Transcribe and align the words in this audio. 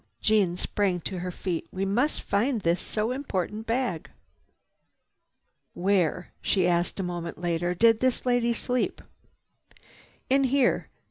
Jeanne 0.19 0.57
sprang 0.57 0.99
to 0.99 1.19
her 1.19 1.29
feet. 1.29 1.67
"We 1.71 1.85
must 1.85 2.23
find 2.23 2.61
this 2.61 2.81
so 2.81 3.11
important 3.11 3.67
bag. 3.67 4.09
"Where," 5.75 6.31
she 6.41 6.67
asked 6.67 6.99
a 6.99 7.03
moment 7.03 7.39
later, 7.39 7.75
"did 7.75 7.99
this 7.99 8.25
lady 8.25 8.51
sleep?" 8.51 9.03
"In 10.27 10.45
here." 10.45 10.89